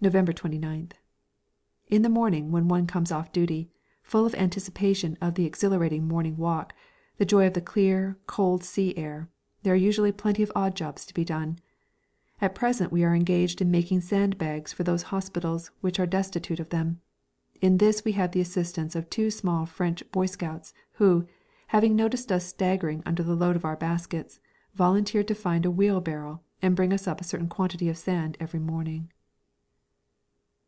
[0.00, 0.92] November 29th.
[1.88, 3.68] In the morning when one comes off duty,
[4.00, 6.72] full of anticipation of the exhilarating morning walk,
[7.16, 9.28] the joy of the clear, cold sea air,
[9.64, 11.58] there are usually plenty of odd jobs to be done.
[12.40, 16.68] At present we are engaged in making sandbags for those hospitals which are destitute of
[16.68, 17.00] them.
[17.60, 21.26] In this we have the assistance of two small French Boy Scouts who,
[21.66, 24.38] having noticed us staggering under the load of our baskets,
[24.74, 28.60] volunteered to find a wheelbarrow and bring us up a certain quantity of sand every
[28.60, 29.10] morning.